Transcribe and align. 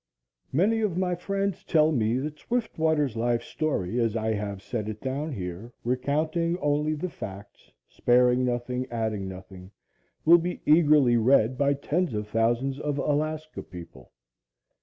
Many 0.51 0.81
of 0.81 0.97
my 0.97 1.13
friends 1.13 1.63
tell 1.63 1.91
me 1.91 2.17
that 2.17 2.39
Swiftwater's 2.39 3.15
life 3.15 3.43
story, 3.43 3.99
as 3.99 4.15
I 4.15 4.33
have 4.33 4.63
set 4.63 4.89
it 4.89 4.99
down 4.99 5.31
here, 5.31 5.73
recounting 5.83 6.57
only 6.57 6.95
the 6.95 7.07
facts, 7.07 7.71
sparing 7.87 8.43
nothing, 8.43 8.87
adding 8.89 9.27
nothing, 9.27 9.69
will 10.25 10.39
be 10.39 10.59
eagerly 10.65 11.17
read 11.17 11.55
by 11.55 11.75
tens 11.75 12.15
of 12.15 12.27
thousands 12.27 12.79
of 12.79 12.97
Alaska 12.97 13.61
people. 13.61 14.11